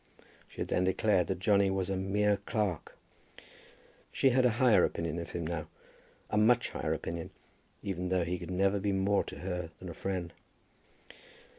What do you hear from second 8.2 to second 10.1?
he could never be more to her than a